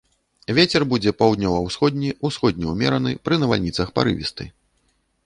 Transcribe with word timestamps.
Вецер 0.59 0.85
будзе 0.93 1.11
паўднёва-ўсходні, 1.19 2.09
усходні 2.29 2.71
ўмераны, 2.73 3.11
пры 3.29 3.39
навальніцах 3.45 3.93
парывісты. 4.01 4.43